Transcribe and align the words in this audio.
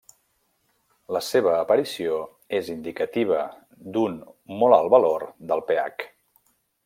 La 1.15 1.19
seva 1.25 1.51
aparició 1.65 2.15
és 2.61 2.71
indicativa 2.77 3.43
d'un 3.97 4.17
molt 4.63 4.79
alt 4.79 4.93
valor 4.95 5.27
del 5.53 5.63
pH. 5.71 6.09